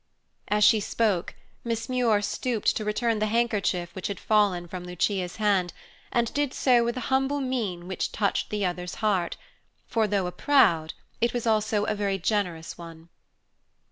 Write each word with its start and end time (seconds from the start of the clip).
As 0.47 0.63
she 0.63 0.79
spoke, 0.79 1.35
Miss 1.63 1.87
Muir 1.87 2.23
stooped 2.23 2.75
to 2.75 2.83
return 2.83 3.19
the 3.19 3.27
handkerchief 3.27 3.93
which 3.93 4.07
had 4.07 4.19
fallen 4.19 4.67
from 4.67 4.83
Lucia's 4.83 5.35
hand, 5.35 5.73
and 6.11 6.33
did 6.33 6.55
so 6.55 6.83
with 6.83 6.97
a 6.97 7.13
humble 7.13 7.39
mien 7.39 7.87
which 7.87 8.11
touched 8.11 8.49
the 8.49 8.65
other's 8.65 8.95
heart; 8.95 9.37
for, 9.85 10.07
though 10.07 10.25
a 10.25 10.31
proud, 10.31 10.95
it 11.21 11.33
was 11.35 11.45
also 11.45 11.85
a 11.85 11.93
very 11.93 12.17
generous 12.17 12.79
one. 12.79 13.09